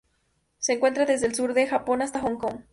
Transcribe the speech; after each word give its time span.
Se 0.57 0.73
encuentra 0.73 1.05
desde 1.05 1.27
el 1.27 1.35
sur 1.35 1.53
del 1.53 1.69
Japón 1.69 2.01
hasta 2.01 2.21
Hong 2.21 2.37
Kong. 2.39 2.61